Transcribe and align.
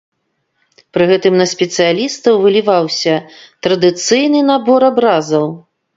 Пры 0.95 1.03
гэтым 1.11 1.33
на 1.41 1.45
спецыялістаў 1.51 2.41
выліваўся 2.45 3.15
традыцыйны 3.69 4.39
набор 4.53 4.81
абразаў. 4.93 5.45